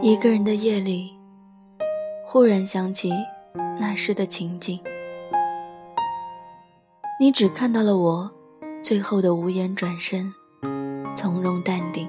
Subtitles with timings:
[0.00, 1.18] 一个人的夜里，
[2.24, 3.12] 忽然想起
[3.78, 4.80] 那时的情景。
[7.20, 8.30] 你只看到了我
[8.82, 10.32] 最后的无言转身，
[11.16, 12.08] 从容淡定，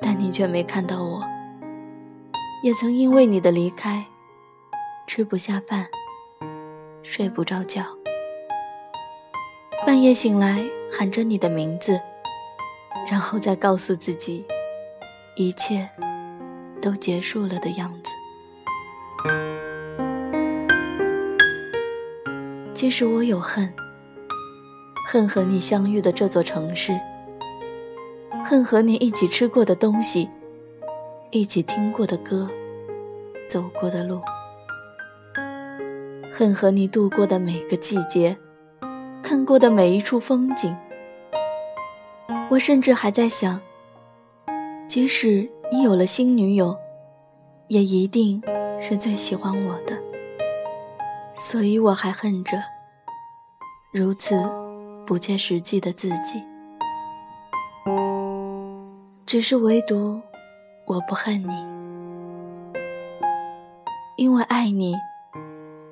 [0.00, 1.22] 但你却没看到我，
[2.62, 4.04] 也曾因为你的离开，
[5.06, 5.86] 吃不下饭，
[7.02, 7.82] 睡不着觉，
[9.86, 12.00] 半夜醒来喊着你的名字，
[13.10, 14.44] 然后再告诉自己，
[15.36, 15.88] 一切
[16.80, 18.10] 都结束了的样子。
[22.74, 23.72] 其实我有恨，
[25.06, 26.92] 恨和你相遇的这座城市，
[28.44, 30.28] 恨和你一起吃过的东西，
[31.30, 32.50] 一起听过的歌，
[33.48, 34.20] 走过的路，
[36.32, 38.36] 恨和你度过的每个季节，
[39.22, 40.74] 看过的每一处风景。
[42.50, 43.60] 我甚至还在想，
[44.86, 46.76] 即使你有了新女友，
[47.68, 48.40] 也一定
[48.80, 49.98] 是最喜欢我的，
[51.34, 52.58] 所以我还恨着。
[53.92, 54.36] 如此
[55.06, 56.42] 不切实际的自己，
[59.26, 60.20] 只是唯独
[60.86, 61.54] 我不恨你，
[64.16, 64.94] 因为爱你，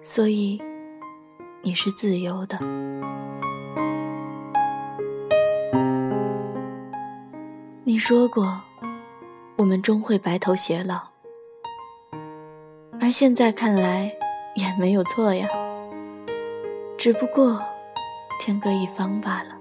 [0.03, 0.63] 所以
[1.63, 2.59] 你是自由的。
[7.85, 8.63] 你说过，
[9.57, 11.01] 我们终会白头偕老，
[13.01, 14.13] 而现在看来
[14.55, 15.49] 也没有错呀，
[16.97, 17.61] 只不过。
[18.41, 19.57] 天各一方罢了。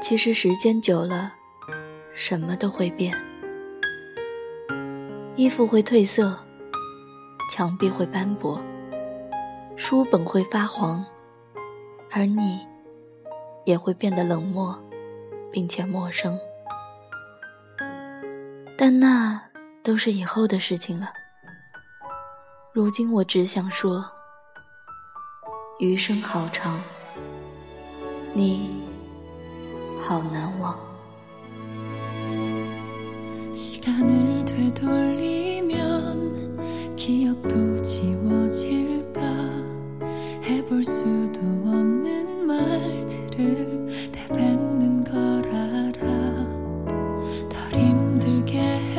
[0.00, 1.32] 其实时间久了，
[2.12, 3.14] 什么都会变。
[5.36, 6.36] 衣服会褪色，
[7.48, 8.60] 墙壁会斑驳，
[9.76, 11.04] 书本会发黄，
[12.10, 12.66] 而你
[13.64, 14.78] 也会变得冷漠，
[15.50, 16.38] 并且陌生。
[18.76, 19.40] 但那
[19.82, 21.12] 都是以后的事情了。
[22.72, 24.04] 如今我只想说。
[25.80, 26.80] 余生好长，
[28.32, 28.84] 你
[30.00, 30.78] 好难忘。
[48.64, 48.93] yeah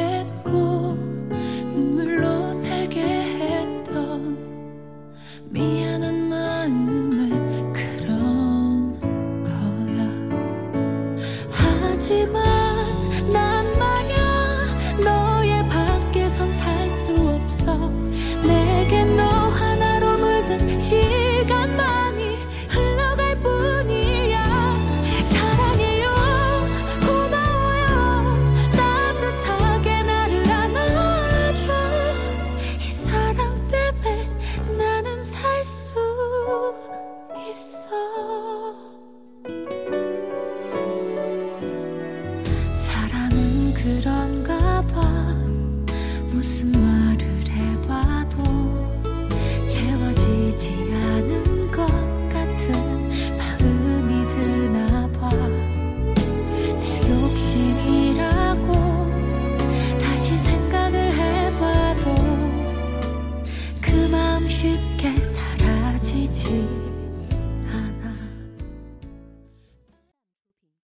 [42.76, 45.02] 사랑은 그런가 봐.
[46.30, 48.44] 무슨 말을 해봐도
[49.66, 51.86] 채워지지 않은 것
[52.30, 52.74] 같은
[53.38, 58.74] 마음이 드나 봐내 욕심이라고
[59.98, 62.14] 다시 생각을 해봐도
[63.82, 66.85] 그 마음 쉽게 사라지지.